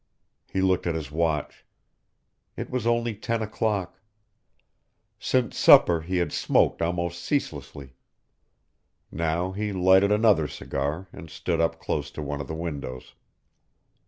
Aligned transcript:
He 0.47 0.61
looked 0.61 0.87
at 0.87 0.95
his 0.95 1.11
watch. 1.11 1.63
It 2.57 2.71
was 2.71 2.87
only 2.87 3.13
ten 3.13 3.43
o'clock. 3.43 3.99
Since 5.19 5.55
supper 5.59 6.01
he 6.01 6.17
had 6.17 6.33
smoked 6.33 6.81
almost 6.81 7.21
ceaselessly. 7.23 7.93
Now 9.11 9.51
he 9.51 9.71
lighted 9.71 10.11
another 10.11 10.47
cigar 10.47 11.07
and 11.13 11.29
stood 11.29 11.61
up 11.61 11.79
close 11.79 12.09
to 12.17 12.23
one 12.23 12.41
of 12.41 12.47
the 12.47 12.55
windows. 12.55 13.13